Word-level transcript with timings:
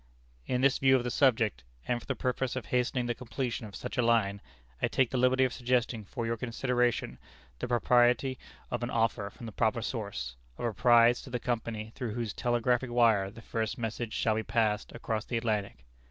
"In 0.47 0.61
this 0.61 0.79
view 0.79 0.95
of 0.95 1.03
the 1.03 1.11
subject, 1.11 1.63
and 1.87 1.99
for 2.01 2.07
the 2.07 2.15
purpose 2.15 2.55
of 2.55 2.65
hastening 2.65 3.05
the 3.05 3.13
completion 3.13 3.67
of 3.67 3.75
such 3.75 3.99
a 3.99 4.01
line, 4.01 4.41
I 4.81 4.87
take 4.87 5.11
the 5.11 5.17
liberty 5.19 5.43
of 5.43 5.53
suggesting 5.53 6.05
for 6.05 6.25
your 6.25 6.37
consideration 6.37 7.19
the 7.59 7.67
propriety 7.67 8.39
of 8.71 8.81
an 8.81 8.89
offer 8.89 9.29
from 9.29 9.45
the 9.45 9.51
proper 9.51 9.83
source, 9.83 10.37
of 10.57 10.65
a 10.65 10.73
prize 10.73 11.21
to 11.21 11.29
the 11.29 11.39
company 11.39 11.91
through 11.93 12.15
whose 12.15 12.33
telegraphic 12.33 12.89
wire 12.89 13.29
the 13.29 13.43
first 13.43 13.77
message 13.77 14.13
shall 14.13 14.33
be 14.33 14.41
passed 14.41 14.91
across 14.91 15.23
the 15.25 15.37
Atlantic. 15.37 15.85